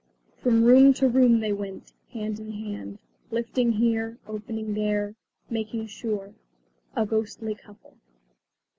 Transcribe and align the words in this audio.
From 0.41 0.63
room 0.63 0.95
to 0.95 1.07
room 1.07 1.41
they 1.41 1.53
went, 1.53 1.93
hand 2.11 2.39
in 2.39 2.53
hand, 2.53 2.97
lifting 3.29 3.73
here, 3.73 4.17
opening 4.25 4.73
there, 4.73 5.13
making 5.47 5.85
sure 5.85 6.33
a 6.95 7.05
ghostly 7.05 7.53
couple. 7.53 7.95